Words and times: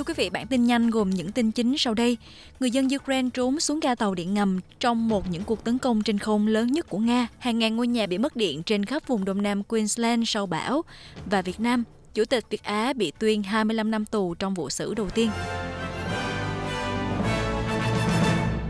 thưa 0.00 0.04
quý 0.04 0.14
vị, 0.16 0.30
bản 0.30 0.46
tin 0.46 0.64
nhanh 0.64 0.90
gồm 0.90 1.10
những 1.10 1.32
tin 1.32 1.50
chính 1.50 1.78
sau 1.78 1.94
đây. 1.94 2.16
Người 2.60 2.70
dân 2.70 2.88
Ukraine 2.96 3.28
trốn 3.34 3.60
xuống 3.60 3.80
ga 3.80 3.94
tàu 3.94 4.14
điện 4.14 4.34
ngầm 4.34 4.60
trong 4.80 5.08
một 5.08 5.30
những 5.30 5.42
cuộc 5.44 5.64
tấn 5.64 5.78
công 5.78 6.02
trên 6.02 6.18
không 6.18 6.46
lớn 6.46 6.72
nhất 6.72 6.88
của 6.88 6.98
Nga. 6.98 7.28
Hàng 7.38 7.58
ngàn 7.58 7.76
ngôi 7.76 7.86
nhà 7.86 8.06
bị 8.06 8.18
mất 8.18 8.36
điện 8.36 8.62
trên 8.62 8.84
khắp 8.84 9.06
vùng 9.06 9.24
đông 9.24 9.42
nam 9.42 9.62
Queensland 9.62 10.22
sau 10.26 10.46
bão. 10.46 10.82
Và 11.26 11.42
Việt 11.42 11.60
Nam, 11.60 11.84
Chủ 12.14 12.24
tịch 12.24 12.44
Việt 12.50 12.62
Á 12.62 12.92
bị 12.92 13.12
tuyên 13.18 13.42
25 13.42 13.90
năm 13.90 14.04
tù 14.04 14.34
trong 14.34 14.54
vụ 14.54 14.70
xử 14.70 14.94
đầu 14.94 15.10
tiên. 15.10 15.30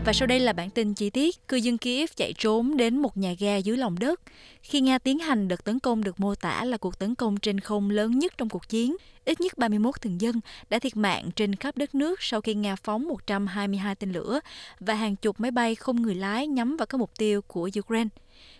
Và 0.05 0.13
sau 0.13 0.27
đây 0.27 0.39
là 0.39 0.53
bản 0.53 0.69
tin 0.69 0.93
chi 0.93 1.09
tiết. 1.09 1.47
Cư 1.47 1.57
dân 1.57 1.77
Kiev 1.77 2.09
chạy 2.15 2.33
trốn 2.33 2.77
đến 2.77 2.97
một 2.97 3.17
nhà 3.17 3.33
ga 3.39 3.57
dưới 3.57 3.77
lòng 3.77 3.99
đất. 3.99 4.21
Khi 4.61 4.81
Nga 4.81 4.97
tiến 4.97 5.19
hành 5.19 5.47
đợt 5.47 5.63
tấn 5.63 5.79
công 5.79 6.03
được 6.03 6.19
mô 6.19 6.35
tả 6.35 6.63
là 6.65 6.77
cuộc 6.77 6.99
tấn 6.99 7.15
công 7.15 7.37
trên 7.37 7.59
không 7.59 7.89
lớn 7.89 8.19
nhất 8.19 8.33
trong 8.37 8.49
cuộc 8.49 8.69
chiến, 8.69 8.95
ít 9.25 9.41
nhất 9.41 9.57
31 9.57 10.01
thường 10.01 10.21
dân 10.21 10.39
đã 10.69 10.79
thiệt 10.79 10.97
mạng 10.97 11.31
trên 11.35 11.55
khắp 11.55 11.77
đất 11.77 11.95
nước 11.95 12.21
sau 12.21 12.41
khi 12.41 12.53
Nga 12.53 12.75
phóng 12.75 13.07
122 13.07 13.95
tên 13.95 14.11
lửa 14.11 14.39
và 14.79 14.93
hàng 14.93 15.15
chục 15.15 15.39
máy 15.39 15.51
bay 15.51 15.75
không 15.75 16.01
người 16.01 16.15
lái 16.15 16.47
nhắm 16.47 16.77
vào 16.77 16.85
các 16.85 16.97
mục 16.97 17.11
tiêu 17.17 17.41
của 17.41 17.69
Ukraine. 17.79 18.09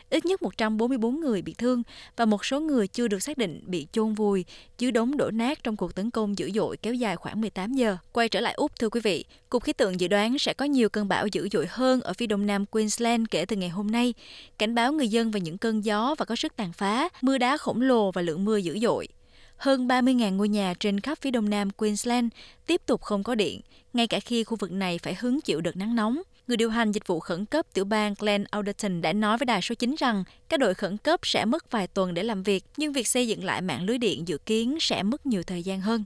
Ít 0.10 0.26
nhất 0.26 0.42
144 0.42 1.20
người 1.20 1.42
bị 1.42 1.54
thương 1.54 1.84
và 2.16 2.26
một 2.26 2.46
số 2.46 2.60
người 2.60 2.88
chưa 2.88 3.08
được 3.08 3.24
xác 3.24 3.38
định 3.38 3.62
bị 3.66 3.88
chôn 3.92 4.14
vùi 4.14 4.46
dưới 4.78 4.92
đống 4.92 5.18
đổ 5.18 5.32
nát 5.32 5.64
trong 5.64 5.78
cuộc 5.78 5.96
tấn 5.96 6.12
công 6.12 6.38
dữ 6.38 6.52
dội 6.56 6.78
kéo 6.78 6.94
dài 6.94 7.16
khoảng 7.16 7.42
18 7.42 7.74
giờ. 7.74 7.98
Quay 8.12 8.30
trở 8.30 8.40
lại 8.40 8.54
Úc 8.54 8.80
thưa 8.80 8.90
quý 8.90 9.02
vị, 9.04 9.26
Cục 9.50 9.64
Khí 9.64 9.74
tượng 9.74 10.00
dự 10.00 10.08
đoán 10.08 10.40
sẽ 10.40 10.54
có 10.54 10.66
nhiều 10.66 10.90
cơn 10.90 11.08
bão 11.08 11.28
dữ 11.28 11.50
dội 11.52 11.66
hơn 11.70 12.02
ở 12.02 12.14
phía 12.14 12.28
đông 12.28 12.46
nam 12.46 12.66
Queensland 12.66 13.26
kể 13.32 13.46
từ 13.46 13.56
ngày 13.56 13.70
hôm 13.70 13.92
nay, 13.92 14.14
cảnh 14.58 14.76
báo 14.76 14.94
người 14.94 15.08
dân 15.08 15.32
về 15.32 15.42
những 15.42 15.58
cơn 15.58 15.86
gió 15.86 16.16
và 16.18 16.26
có 16.26 16.36
sức 16.36 16.56
tàn 16.56 16.74
phá, 16.74 17.10
mưa 17.22 17.38
đá 17.38 17.58
khổng 17.58 17.82
lồ 17.82 18.12
và 18.12 18.22
lượng 18.22 18.46
mưa 18.46 18.58
dữ 18.58 18.80
dội 18.80 19.08
hơn 19.62 19.88
30.000 19.88 20.36
ngôi 20.36 20.50
nhà 20.50 20.74
trên 20.80 21.00
khắp 21.00 21.18
phía 21.22 21.32
đông 21.32 21.50
nam 21.50 21.70
Queensland 21.70 22.28
tiếp 22.66 22.82
tục 22.86 23.02
không 23.02 23.24
có 23.24 23.36
điện, 23.36 23.62
ngay 23.94 24.08
cả 24.08 24.20
khi 24.20 24.44
khu 24.44 24.58
vực 24.60 24.72
này 24.72 25.00
phải 25.04 25.16
hứng 25.20 25.42
chịu 25.42 25.62
đợt 25.62 25.78
nắng 25.78 25.96
nóng. 25.96 26.22
Người 26.48 26.58
điều 26.58 26.70
hành 26.70 26.92
dịch 26.92 27.08
vụ 27.08 27.20
khẩn 27.20 27.46
cấp 27.46 27.66
tiểu 27.74 27.86
bang 27.86 28.14
Glenn 28.20 28.44
Alderton 28.52 29.02
đã 29.02 29.14
nói 29.14 29.38
với 29.38 29.46
đài 29.46 29.62
số 29.62 29.76
9 29.76 29.96
rằng 29.98 30.24
các 30.50 30.60
đội 30.60 30.74
khẩn 30.74 30.98
cấp 30.98 31.20
sẽ 31.24 31.46
mất 31.46 31.72
vài 31.72 31.88
tuần 31.88 32.14
để 32.14 32.24
làm 32.24 32.44
việc, 32.44 32.64
nhưng 32.78 32.94
việc 32.94 33.08
xây 33.08 33.28
dựng 33.28 33.44
lại 33.44 33.62
mạng 33.62 33.84
lưới 33.84 33.98
điện 33.98 34.28
dự 34.28 34.38
kiến 34.38 34.78
sẽ 34.80 35.04
mất 35.04 35.26
nhiều 35.26 35.44
thời 35.44 35.64
gian 35.64 35.82
hơn 35.82 36.04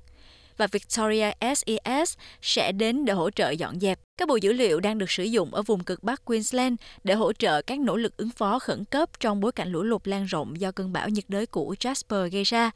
và 0.58 0.67
Victoria 0.67 1.31
SES 1.56 2.17
sẽ 2.41 2.72
đến 2.72 3.06
để 3.06 3.13
hỗ 3.13 3.30
trợ 3.31 3.50
dọn 3.50 3.80
dẹp. 3.80 4.00
Các 4.17 4.28
bộ 4.28 4.36
dữ 4.36 4.53
liệu 4.53 4.80
đang 4.80 4.97
được 4.97 5.11
sử 5.11 5.23
dụng 5.23 5.53
ở 5.53 5.61
vùng 5.61 5.83
cực 5.83 6.03
Bắc 6.03 6.25
Queensland 6.25 6.75
để 7.03 7.13
hỗ 7.13 7.33
trợ 7.33 7.61
các 7.61 7.80
nỗ 7.80 7.95
lực 7.95 8.17
ứng 8.17 8.30
phó 8.30 8.59
khẩn 8.59 8.86
cấp 8.86 9.09
trong 9.19 9.39
bối 9.39 9.52
cảnh 9.52 9.72
lũ 9.72 9.83
lụt 9.83 10.08
lan 10.08 10.25
rộng 10.25 10.61
do 10.61 10.72
cơn 10.72 10.94
bão 10.94 11.09
nhiệt 11.09 11.25
đới 11.28 11.45
của 11.45 11.75
Jasper 11.80 12.30
gây 12.30 12.44
ra. 12.44 12.72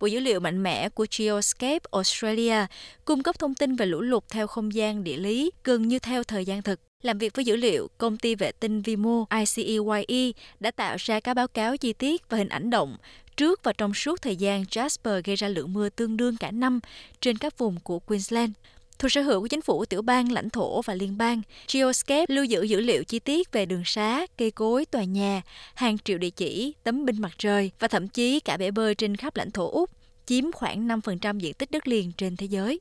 Bộ 0.00 0.06
dữ 0.06 0.20
liệu 0.20 0.40
mạnh 0.40 0.62
mẽ 0.62 0.88
của 0.88 1.06
Geoscape 1.18 1.88
Australia 1.92 2.66
cung 3.04 3.22
cấp 3.22 3.38
thông 3.38 3.54
tin 3.54 3.76
về 3.76 3.86
lũ 3.86 4.00
lụt 4.00 4.24
theo 4.28 4.46
không 4.46 4.74
gian 4.74 5.04
địa 5.04 5.16
lý 5.16 5.50
gần 5.64 5.88
như 5.88 5.98
theo 5.98 6.24
thời 6.24 6.44
gian 6.44 6.62
thực. 6.62 6.80
Làm 7.02 7.18
việc 7.18 7.36
với 7.36 7.44
dữ 7.44 7.56
liệu, 7.56 7.88
công 7.98 8.16
ty 8.16 8.34
vệ 8.34 8.52
tinh 8.52 8.82
Vimo 8.82 9.24
ICEYE 9.30 10.32
đã 10.60 10.70
tạo 10.70 10.96
ra 10.98 11.20
các 11.20 11.34
báo 11.34 11.48
cáo 11.48 11.76
chi 11.76 11.92
tiết 11.92 12.28
và 12.28 12.38
hình 12.38 12.48
ảnh 12.48 12.70
động 12.70 12.96
trước 13.36 13.60
và 13.62 13.72
trong 13.72 13.94
suốt 13.94 14.22
thời 14.22 14.36
gian 14.36 14.62
Jasper 14.62 15.20
gây 15.24 15.36
ra 15.36 15.48
lượng 15.48 15.72
mưa 15.72 15.88
tương 15.88 16.16
đương 16.16 16.36
cả 16.36 16.50
năm 16.50 16.80
trên 17.20 17.38
các 17.38 17.58
vùng 17.58 17.80
của 17.80 17.98
Queensland. 17.98 18.52
Thuộc 18.98 19.12
sở 19.12 19.22
hữu 19.22 19.40
của 19.40 19.48
chính 19.48 19.62
phủ 19.62 19.84
tiểu 19.84 20.02
bang, 20.02 20.32
lãnh 20.32 20.50
thổ 20.50 20.82
và 20.82 20.94
liên 20.94 21.18
bang, 21.18 21.42
Geoscape 21.72 22.24
lưu 22.28 22.44
giữ 22.44 22.62
dữ 22.62 22.80
liệu 22.80 23.04
chi 23.04 23.18
tiết 23.18 23.52
về 23.52 23.66
đường 23.66 23.82
xá, 23.84 24.26
cây 24.38 24.50
cối, 24.50 24.84
tòa 24.84 25.04
nhà, 25.04 25.42
hàng 25.74 25.98
triệu 25.98 26.18
địa 26.18 26.30
chỉ, 26.30 26.74
tấm 26.84 27.04
binh 27.04 27.20
mặt 27.20 27.32
trời 27.38 27.70
và 27.78 27.88
thậm 27.88 28.08
chí 28.08 28.40
cả 28.40 28.56
bể 28.56 28.70
bơi 28.70 28.94
trên 28.94 29.16
khắp 29.16 29.36
lãnh 29.36 29.50
thổ 29.50 29.70
Úc, 29.70 29.90
chiếm 30.26 30.52
khoảng 30.52 30.88
5% 30.88 31.38
diện 31.38 31.54
tích 31.54 31.70
đất 31.70 31.88
liền 31.88 32.12
trên 32.12 32.36
thế 32.36 32.46
giới. 32.46 32.80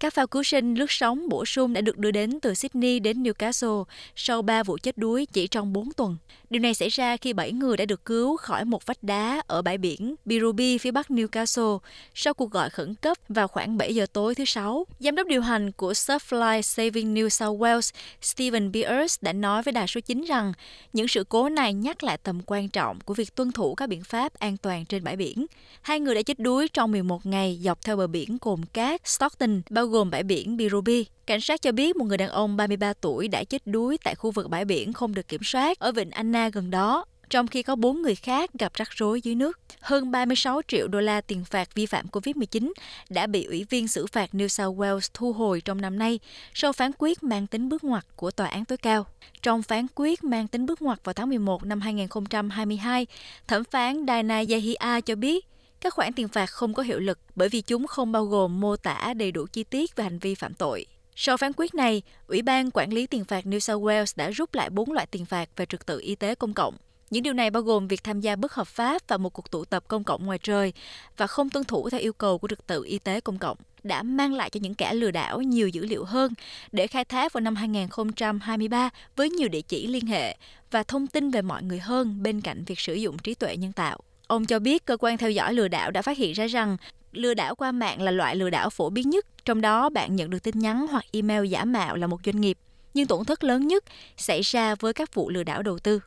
Các 0.00 0.14
phao 0.14 0.26
cứu 0.26 0.42
sinh 0.42 0.74
lướt 0.74 0.90
sóng 0.90 1.28
bổ 1.28 1.44
sung 1.44 1.72
đã 1.72 1.80
được 1.80 1.98
đưa 1.98 2.10
đến 2.10 2.40
từ 2.40 2.54
Sydney 2.54 3.00
đến 3.00 3.22
Newcastle 3.22 3.84
sau 4.16 4.42
3 4.42 4.62
vụ 4.62 4.78
chết 4.82 4.98
đuối 4.98 5.26
chỉ 5.26 5.46
trong 5.46 5.72
4 5.72 5.92
tuần. 5.92 6.16
Điều 6.50 6.60
này 6.60 6.74
xảy 6.74 6.88
ra 6.88 7.16
khi 7.16 7.32
7 7.32 7.52
người 7.52 7.76
đã 7.76 7.84
được 7.84 8.04
cứu 8.04 8.36
khỏi 8.36 8.64
một 8.64 8.86
vách 8.86 9.02
đá 9.02 9.42
ở 9.46 9.62
bãi 9.62 9.78
biển 9.78 10.14
Birubi 10.24 10.78
phía 10.78 10.90
bắc 10.90 11.10
Newcastle 11.10 11.78
sau 12.14 12.34
cuộc 12.34 12.50
gọi 12.50 12.70
khẩn 12.70 12.94
cấp 12.94 13.18
vào 13.28 13.48
khoảng 13.48 13.76
7 13.76 13.94
giờ 13.94 14.06
tối 14.12 14.34
thứ 14.34 14.44
Sáu. 14.44 14.86
Giám 14.98 15.16
đốc 15.16 15.26
điều 15.26 15.42
hành 15.42 15.72
của 15.72 15.92
Surfly 15.92 16.60
Saving 16.60 17.14
New 17.14 17.28
South 17.28 17.60
Wales 17.60 17.90
Stephen 18.20 18.72
Beers 18.72 19.18
đã 19.20 19.32
nói 19.32 19.62
với 19.62 19.72
đài 19.72 19.86
số 19.86 20.00
9 20.00 20.24
rằng 20.24 20.52
những 20.92 21.08
sự 21.08 21.24
cố 21.28 21.48
này 21.48 21.72
nhắc 21.72 22.04
lại 22.04 22.18
tầm 22.18 22.40
quan 22.46 22.68
trọng 22.68 23.00
của 23.00 23.14
việc 23.14 23.34
tuân 23.34 23.52
thủ 23.52 23.74
các 23.74 23.88
biện 23.88 24.04
pháp 24.04 24.34
an 24.34 24.56
toàn 24.56 24.84
trên 24.84 25.04
bãi 25.04 25.16
biển. 25.16 25.46
Hai 25.82 26.00
người 26.00 26.14
đã 26.14 26.22
chết 26.22 26.38
đuối 26.38 26.68
trong 26.68 26.92
11 26.92 27.26
ngày 27.26 27.60
dọc 27.62 27.84
theo 27.84 27.96
bờ 27.96 28.06
biển 28.06 28.38
cồn 28.38 28.64
cát 28.72 29.08
Stockton, 29.08 29.62
bao 29.70 29.83
gồm 29.86 30.10
bãi 30.10 30.22
biển 30.22 30.56
Birubi. 30.56 31.06
Cảnh 31.26 31.40
sát 31.40 31.62
cho 31.62 31.72
biết 31.72 31.96
một 31.96 32.04
người 32.04 32.18
đàn 32.18 32.28
ông 32.28 32.56
33 32.56 32.92
tuổi 32.92 33.28
đã 33.28 33.44
chết 33.44 33.66
đuối 33.66 33.98
tại 34.04 34.14
khu 34.14 34.30
vực 34.30 34.50
bãi 34.50 34.64
biển 34.64 34.92
không 34.92 35.14
được 35.14 35.28
kiểm 35.28 35.42
soát 35.42 35.78
ở 35.78 35.92
vịnh 35.92 36.10
Anna 36.10 36.48
gần 36.48 36.70
đó, 36.70 37.04
trong 37.30 37.46
khi 37.46 37.62
có 37.62 37.76
4 37.76 38.02
người 38.02 38.14
khác 38.14 38.50
gặp 38.58 38.74
rắc 38.74 38.88
rối 38.90 39.20
dưới 39.20 39.34
nước. 39.34 39.58
Hơn 39.80 40.10
36 40.10 40.60
triệu 40.68 40.88
đô 40.88 41.00
la 41.00 41.20
tiền 41.20 41.44
phạt 41.44 41.74
vi 41.74 41.86
phạm 41.86 42.06
COVID-19 42.06 42.72
đã 43.10 43.26
bị 43.26 43.44
Ủy 43.44 43.66
viên 43.70 43.88
xử 43.88 44.06
phạt 44.06 44.30
New 44.32 44.48
South 44.48 44.78
Wales 44.78 45.08
thu 45.14 45.32
hồi 45.32 45.60
trong 45.60 45.80
năm 45.80 45.98
nay 45.98 46.20
sau 46.54 46.72
phán 46.72 46.90
quyết 46.98 47.22
mang 47.22 47.46
tính 47.46 47.68
bước 47.68 47.84
ngoặt 47.84 48.04
của 48.16 48.30
Tòa 48.30 48.46
án 48.46 48.64
tối 48.64 48.78
cao. 48.78 49.06
Trong 49.42 49.62
phán 49.62 49.86
quyết 49.94 50.24
mang 50.24 50.48
tính 50.48 50.66
bước 50.66 50.82
ngoặt 50.82 51.04
vào 51.04 51.12
tháng 51.12 51.28
11 51.28 51.64
năm 51.64 51.80
2022, 51.80 53.06
thẩm 53.46 53.64
phán 53.64 54.04
Dana 54.06 54.36
Yahia 54.36 55.00
cho 55.06 55.14
biết 55.14 55.46
các 55.84 55.94
khoản 55.94 56.12
tiền 56.12 56.28
phạt 56.28 56.50
không 56.50 56.74
có 56.74 56.82
hiệu 56.82 56.98
lực 56.98 57.18
bởi 57.34 57.48
vì 57.48 57.60
chúng 57.60 57.86
không 57.86 58.12
bao 58.12 58.24
gồm 58.24 58.60
mô 58.60 58.76
tả 58.76 59.14
đầy 59.16 59.32
đủ 59.32 59.46
chi 59.52 59.64
tiết 59.64 59.96
về 59.96 60.04
hành 60.04 60.18
vi 60.18 60.34
phạm 60.34 60.54
tội. 60.54 60.86
Sau 61.16 61.36
phán 61.36 61.52
quyết 61.56 61.74
này, 61.74 62.02
Ủy 62.26 62.42
ban 62.42 62.70
Quản 62.70 62.92
lý 62.92 63.06
tiền 63.06 63.24
phạt 63.24 63.44
New 63.44 63.58
South 63.58 63.82
Wales 63.82 64.12
đã 64.16 64.30
rút 64.30 64.54
lại 64.54 64.70
bốn 64.70 64.92
loại 64.92 65.06
tiền 65.06 65.24
phạt 65.24 65.48
về 65.56 65.66
trật 65.66 65.86
tự 65.86 66.00
y 66.00 66.14
tế 66.14 66.34
công 66.34 66.54
cộng. 66.54 66.74
Những 67.10 67.22
điều 67.22 67.32
này 67.32 67.50
bao 67.50 67.62
gồm 67.62 67.88
việc 67.88 68.04
tham 68.04 68.20
gia 68.20 68.36
bất 68.36 68.52
hợp 68.52 68.68
pháp 68.68 69.08
vào 69.08 69.18
một 69.18 69.30
cuộc 69.30 69.50
tụ 69.50 69.64
tập 69.64 69.84
công 69.88 70.04
cộng 70.04 70.26
ngoài 70.26 70.38
trời 70.42 70.72
và 71.16 71.26
không 71.26 71.50
tuân 71.50 71.64
thủ 71.64 71.90
theo 71.90 72.00
yêu 72.00 72.12
cầu 72.12 72.38
của 72.38 72.48
trật 72.48 72.66
tự 72.66 72.84
y 72.84 72.98
tế 72.98 73.20
công 73.20 73.38
cộng 73.38 73.56
đã 73.82 74.02
mang 74.02 74.34
lại 74.34 74.50
cho 74.50 74.60
những 74.62 74.74
kẻ 74.74 74.94
lừa 74.94 75.10
đảo 75.10 75.42
nhiều 75.42 75.68
dữ 75.68 75.86
liệu 75.86 76.04
hơn 76.04 76.32
để 76.72 76.86
khai 76.86 77.04
thác 77.04 77.32
vào 77.32 77.40
năm 77.40 77.56
2023 77.56 78.90
với 79.16 79.30
nhiều 79.30 79.48
địa 79.48 79.62
chỉ 79.62 79.86
liên 79.86 80.06
hệ 80.06 80.36
và 80.70 80.82
thông 80.82 81.06
tin 81.06 81.30
về 81.30 81.42
mọi 81.42 81.62
người 81.62 81.78
hơn 81.78 82.22
bên 82.22 82.40
cạnh 82.40 82.64
việc 82.64 82.80
sử 82.80 82.94
dụng 82.94 83.18
trí 83.18 83.34
tuệ 83.34 83.56
nhân 83.56 83.72
tạo. 83.72 84.00
Ông 84.26 84.46
cho 84.46 84.58
biết 84.58 84.84
cơ 84.84 84.96
quan 85.00 85.18
theo 85.18 85.30
dõi 85.30 85.54
lừa 85.54 85.68
đảo 85.68 85.90
đã 85.90 86.02
phát 86.02 86.18
hiện 86.18 86.32
ra 86.32 86.46
rằng 86.46 86.76
lừa 87.12 87.34
đảo 87.34 87.54
qua 87.54 87.72
mạng 87.72 88.02
là 88.02 88.10
loại 88.10 88.36
lừa 88.36 88.50
đảo 88.50 88.70
phổ 88.70 88.90
biến 88.90 89.10
nhất, 89.10 89.26
trong 89.44 89.60
đó 89.60 89.88
bạn 89.88 90.16
nhận 90.16 90.30
được 90.30 90.42
tin 90.42 90.58
nhắn 90.58 90.86
hoặc 90.90 91.04
email 91.12 91.46
giả 91.46 91.64
mạo 91.64 91.96
là 91.96 92.06
một 92.06 92.20
doanh 92.24 92.40
nghiệp. 92.40 92.58
Nhưng 92.94 93.06
tổn 93.06 93.24
thất 93.24 93.44
lớn 93.44 93.66
nhất 93.66 93.84
xảy 94.16 94.42
ra 94.42 94.74
với 94.74 94.92
các 94.92 95.14
vụ 95.14 95.30
lừa 95.30 95.42
đảo 95.42 95.62
đầu 95.62 95.78
tư. 95.78 96.00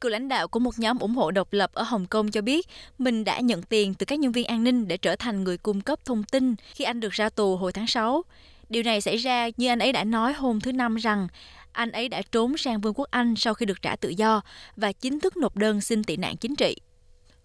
Cựu 0.00 0.10
lãnh 0.10 0.28
đạo 0.28 0.48
của 0.48 0.60
một 0.60 0.78
nhóm 0.78 0.98
ủng 0.98 1.14
hộ 1.14 1.30
độc 1.30 1.52
lập 1.52 1.70
ở 1.72 1.82
Hồng 1.82 2.06
Kông 2.06 2.30
cho 2.30 2.42
biết 2.42 2.66
mình 2.98 3.24
đã 3.24 3.40
nhận 3.40 3.62
tiền 3.62 3.94
từ 3.94 4.06
các 4.06 4.18
nhân 4.18 4.32
viên 4.32 4.46
an 4.46 4.64
ninh 4.64 4.88
để 4.88 4.96
trở 4.96 5.16
thành 5.16 5.44
người 5.44 5.58
cung 5.58 5.80
cấp 5.80 5.98
thông 6.04 6.24
tin 6.24 6.54
khi 6.74 6.84
anh 6.84 7.00
được 7.00 7.12
ra 7.12 7.28
tù 7.28 7.56
hồi 7.56 7.72
tháng 7.72 7.86
6. 7.86 8.22
Điều 8.68 8.82
này 8.82 9.00
xảy 9.00 9.16
ra 9.16 9.48
như 9.56 9.68
anh 9.68 9.78
ấy 9.78 9.92
đã 9.92 10.04
nói 10.04 10.32
hôm 10.32 10.60
thứ 10.60 10.72
Năm 10.72 10.96
rằng 10.96 11.28
anh 11.72 11.92
ấy 11.92 12.08
đã 12.08 12.22
trốn 12.32 12.56
sang 12.56 12.80
Vương 12.80 12.94
quốc 12.94 13.08
Anh 13.10 13.36
sau 13.36 13.54
khi 13.54 13.66
được 13.66 13.82
trả 13.82 13.96
tự 13.96 14.08
do 14.08 14.40
và 14.76 14.92
chính 14.92 15.20
thức 15.20 15.36
nộp 15.36 15.56
đơn 15.56 15.80
xin 15.80 16.04
tị 16.04 16.16
nạn 16.16 16.36
chính 16.36 16.56
trị. 16.56 16.76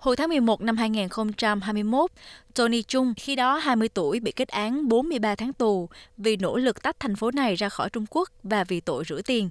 Hồi 0.04 0.16
tháng 0.16 0.30
11 0.30 0.62
năm 0.62 0.78
2021, 0.78 2.12
Tony 2.56 2.84
Chung, 2.84 3.14
khi 3.18 3.36
đó 3.36 3.58
20 3.58 3.90
tuổi, 3.90 4.20
bị 4.20 4.32
kết 4.32 4.48
án 4.48 4.88
43 4.88 5.36
tháng 5.36 5.54
tù 5.54 5.90
vì 6.18 6.38
nỗ 6.38 6.58
lực 6.58 6.84
tách 6.84 7.00
thành 7.00 7.16
phố 7.16 7.32
này 7.32 7.56
ra 7.56 7.70
khỏi 7.70 7.90
Trung 7.90 8.06
Quốc 8.10 8.30
và 8.44 8.64
vì 8.64 8.80
tội 8.80 9.04
rửa 9.08 9.22
tiền. 9.22 9.50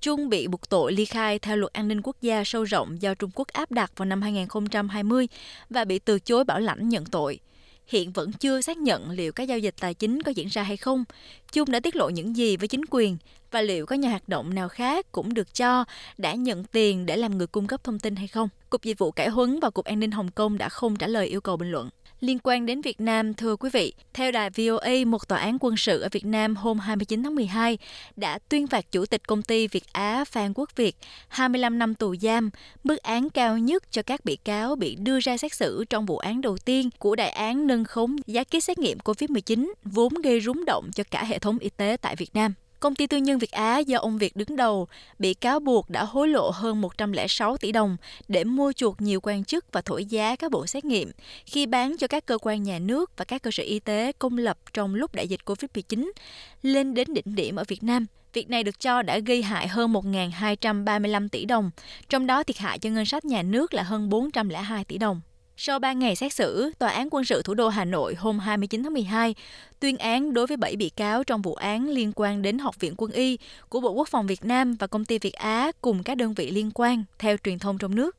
Chung 0.00 0.28
bị 0.28 0.46
buộc 0.46 0.68
tội 0.68 0.92
ly 0.92 1.04
khai 1.04 1.38
theo 1.38 1.56
luật 1.56 1.72
an 1.72 1.88
ninh 1.88 2.00
quốc 2.02 2.16
gia 2.20 2.44
sâu 2.44 2.64
rộng 2.64 3.02
do 3.02 3.14
Trung 3.14 3.30
Quốc 3.34 3.48
áp 3.48 3.70
đặt 3.70 3.92
vào 3.96 4.06
năm 4.06 4.22
2020 4.22 5.28
và 5.70 5.84
bị 5.84 5.98
từ 5.98 6.18
chối 6.18 6.44
bảo 6.44 6.60
lãnh 6.60 6.88
nhận 6.88 7.04
tội. 7.04 7.40
Hiện 7.86 8.12
vẫn 8.12 8.32
chưa 8.32 8.60
xác 8.60 8.76
nhận 8.76 9.10
liệu 9.10 9.32
các 9.32 9.44
giao 9.44 9.58
dịch 9.58 9.74
tài 9.80 9.94
chính 9.94 10.22
có 10.22 10.32
diễn 10.34 10.48
ra 10.48 10.62
hay 10.62 10.76
không. 10.76 11.04
Chung 11.52 11.70
đã 11.70 11.80
tiết 11.80 11.96
lộ 11.96 12.08
những 12.08 12.36
gì 12.36 12.56
với 12.56 12.68
chính 12.68 12.82
quyền 12.90 13.16
và 13.50 13.62
liệu 13.62 13.86
có 13.86 13.96
nhà 13.96 14.10
hoạt 14.10 14.28
động 14.28 14.54
nào 14.54 14.68
khác 14.68 15.12
cũng 15.12 15.34
được 15.34 15.54
cho 15.54 15.84
đã 16.18 16.34
nhận 16.34 16.64
tiền 16.64 17.06
để 17.06 17.16
làm 17.16 17.38
người 17.38 17.46
cung 17.46 17.66
cấp 17.66 17.84
thông 17.84 17.98
tin 17.98 18.16
hay 18.16 18.28
không. 18.28 18.48
Cục 18.70 18.82
Dịch 18.82 18.98
vụ 18.98 19.10
Cải 19.10 19.28
huấn 19.28 19.60
và 19.60 19.70
Cục 19.70 19.84
An 19.84 20.00
ninh 20.00 20.10
Hồng 20.10 20.30
Kông 20.30 20.58
đã 20.58 20.68
không 20.68 20.96
trả 20.96 21.06
lời 21.06 21.26
yêu 21.26 21.40
cầu 21.40 21.56
bình 21.56 21.70
luận. 21.70 21.90
Liên 22.20 22.38
quan 22.42 22.66
đến 22.66 22.80
Việt 22.80 23.00
Nam, 23.00 23.34
thưa 23.34 23.56
quý 23.56 23.70
vị, 23.72 23.92
theo 24.14 24.32
đài 24.32 24.50
VOA, 24.50 24.92
một 25.06 25.28
tòa 25.28 25.38
án 25.38 25.56
quân 25.60 25.76
sự 25.76 26.00
ở 26.00 26.08
Việt 26.12 26.26
Nam 26.26 26.56
hôm 26.56 26.78
29 26.78 27.22
tháng 27.22 27.34
12 27.34 27.78
đã 28.16 28.38
tuyên 28.38 28.66
phạt 28.66 28.92
chủ 28.92 29.06
tịch 29.06 29.28
công 29.28 29.42
ty 29.42 29.68
Việt 29.68 29.84
Á 29.92 30.24
Phan 30.24 30.52
Quốc 30.54 30.76
Việt 30.76 30.96
25 31.28 31.78
năm 31.78 31.94
tù 31.94 32.16
giam, 32.16 32.50
mức 32.84 32.96
án 32.96 33.30
cao 33.30 33.58
nhất 33.58 33.82
cho 33.90 34.02
các 34.02 34.24
bị 34.24 34.36
cáo 34.36 34.76
bị 34.76 34.96
đưa 34.96 35.20
ra 35.20 35.36
xét 35.36 35.54
xử 35.54 35.84
trong 35.90 36.06
vụ 36.06 36.18
án 36.18 36.40
đầu 36.40 36.58
tiên 36.58 36.90
của 36.98 37.16
đại 37.16 37.30
án 37.30 37.66
nâng 37.66 37.84
khống 37.84 38.16
giá 38.26 38.44
kit 38.44 38.64
xét 38.64 38.78
nghiệm 38.78 38.98
COVID-19 38.98 39.72
vốn 39.84 40.14
gây 40.14 40.40
rúng 40.40 40.64
động 40.64 40.90
cho 40.94 41.04
cả 41.10 41.24
hệ 41.24 41.38
thống 41.38 41.58
y 41.58 41.70
tế 41.70 41.96
tại 42.00 42.16
Việt 42.16 42.34
Nam. 42.34 42.54
Công 42.80 42.94
ty 42.94 43.06
tư 43.06 43.16
nhân 43.16 43.38
Việt 43.38 43.50
Á 43.50 43.78
do 43.78 43.98
ông 43.98 44.18
Việt 44.18 44.36
đứng 44.36 44.56
đầu 44.56 44.88
bị 45.18 45.34
cáo 45.34 45.60
buộc 45.60 45.90
đã 45.90 46.04
hối 46.04 46.28
lộ 46.28 46.50
hơn 46.50 46.80
106 46.80 47.56
tỷ 47.56 47.72
đồng 47.72 47.96
để 48.28 48.44
mua 48.44 48.72
chuộc 48.72 49.00
nhiều 49.00 49.20
quan 49.22 49.44
chức 49.44 49.72
và 49.72 49.80
thổi 49.80 50.04
giá 50.04 50.36
các 50.36 50.50
bộ 50.50 50.66
xét 50.66 50.84
nghiệm 50.84 51.10
khi 51.46 51.66
bán 51.66 51.96
cho 51.98 52.06
các 52.06 52.26
cơ 52.26 52.38
quan 52.42 52.62
nhà 52.62 52.78
nước 52.78 53.12
và 53.16 53.24
các 53.24 53.42
cơ 53.42 53.50
sở 53.50 53.62
y 53.62 53.78
tế 53.78 54.12
công 54.18 54.38
lập 54.38 54.58
trong 54.72 54.94
lúc 54.94 55.14
đại 55.14 55.28
dịch 55.28 55.40
COVID-19 55.44 56.10
lên 56.62 56.94
đến 56.94 57.14
đỉnh 57.14 57.34
điểm 57.34 57.56
ở 57.56 57.64
Việt 57.68 57.82
Nam. 57.82 58.06
Việc 58.32 58.50
này 58.50 58.64
được 58.64 58.80
cho 58.80 59.02
đã 59.02 59.18
gây 59.18 59.42
hại 59.42 59.68
hơn 59.68 59.92
1.235 59.92 61.28
tỷ 61.28 61.44
đồng, 61.44 61.70
trong 62.08 62.26
đó 62.26 62.42
thiệt 62.42 62.58
hại 62.58 62.78
cho 62.78 62.90
ngân 62.90 63.04
sách 63.04 63.24
nhà 63.24 63.42
nước 63.42 63.74
là 63.74 63.82
hơn 63.82 64.08
402 64.08 64.84
tỷ 64.84 64.98
đồng. 64.98 65.20
Sau 65.60 65.78
3 65.78 65.92
ngày 65.92 66.16
xét 66.16 66.32
xử, 66.32 66.70
Tòa 66.78 66.90
án 66.90 67.08
quân 67.10 67.24
sự 67.24 67.42
thủ 67.42 67.54
đô 67.54 67.68
Hà 67.68 67.84
Nội 67.84 68.14
hôm 68.14 68.38
29 68.38 68.82
tháng 68.82 68.92
12 68.92 69.34
tuyên 69.80 69.96
án 69.96 70.34
đối 70.34 70.46
với 70.46 70.56
7 70.56 70.76
bị 70.76 70.88
cáo 70.88 71.24
trong 71.24 71.42
vụ 71.42 71.54
án 71.54 71.88
liên 71.88 72.12
quan 72.16 72.42
đến 72.42 72.58
Học 72.58 72.80
viện 72.80 72.94
Quân 72.96 73.12
y 73.12 73.38
của 73.68 73.80
Bộ 73.80 73.90
Quốc 73.90 74.08
phòng 74.08 74.26
Việt 74.26 74.44
Nam 74.44 74.74
và 74.74 74.86
công 74.86 75.04
ty 75.04 75.18
Việt 75.18 75.32
Á 75.32 75.72
cùng 75.80 76.02
các 76.02 76.16
đơn 76.16 76.34
vị 76.34 76.50
liên 76.50 76.70
quan, 76.74 77.04
theo 77.18 77.36
truyền 77.44 77.58
thông 77.58 77.78
trong 77.78 77.94
nước. 77.94 78.16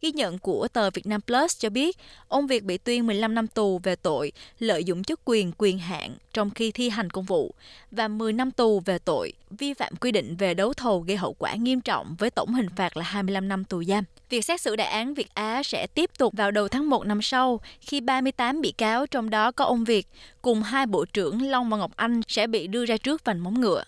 Ghi 0.00 0.12
nhận 0.12 0.38
của 0.38 0.68
tờ 0.68 0.90
Việt 0.90 1.06
Nam 1.06 1.20
Plus 1.20 1.58
cho 1.58 1.70
biết, 1.70 1.96
ông 2.28 2.46
Việt 2.46 2.64
bị 2.64 2.78
tuyên 2.78 3.06
15 3.06 3.34
năm 3.34 3.46
tù 3.46 3.78
về 3.78 3.96
tội 3.96 4.32
lợi 4.58 4.84
dụng 4.84 5.04
chức 5.04 5.20
quyền 5.24 5.52
quyền 5.58 5.78
hạn 5.78 6.16
trong 6.32 6.50
khi 6.50 6.72
thi 6.72 6.88
hành 6.88 7.10
công 7.10 7.24
vụ 7.24 7.54
và 7.90 8.08
10 8.08 8.32
năm 8.32 8.50
tù 8.50 8.80
về 8.80 8.98
tội 8.98 9.32
vi 9.50 9.74
phạm 9.74 9.96
quy 9.96 10.12
định 10.12 10.36
về 10.36 10.54
đấu 10.54 10.74
thầu 10.74 11.00
gây 11.00 11.16
hậu 11.16 11.32
quả 11.38 11.54
nghiêm 11.54 11.80
trọng 11.80 12.14
với 12.18 12.30
tổng 12.30 12.54
hình 12.54 12.68
phạt 12.76 12.96
là 12.96 13.04
25 13.04 13.48
năm 13.48 13.64
tù 13.64 13.84
giam. 13.84 14.04
Việc 14.32 14.44
xét 14.44 14.60
xử 14.60 14.76
đại 14.76 14.86
án 14.86 15.14
Việt 15.14 15.34
Á 15.34 15.62
sẽ 15.62 15.86
tiếp 15.86 16.10
tục 16.18 16.32
vào 16.36 16.50
đầu 16.50 16.68
tháng 16.68 16.90
1 16.90 17.06
năm 17.06 17.22
sau, 17.22 17.60
khi 17.80 18.00
38 18.00 18.60
bị 18.60 18.72
cáo 18.72 19.06
trong 19.06 19.30
đó 19.30 19.50
có 19.50 19.64
ông 19.64 19.84
Việt 19.84 20.06
cùng 20.42 20.62
hai 20.62 20.86
bộ 20.86 21.04
trưởng 21.04 21.42
Long 21.42 21.70
và 21.70 21.76
Ngọc 21.76 21.90
Anh 21.96 22.20
sẽ 22.28 22.46
bị 22.46 22.66
đưa 22.66 22.84
ra 22.84 22.96
trước 22.96 23.24
vành 23.24 23.38
móng 23.38 23.60
ngựa. 23.60 23.84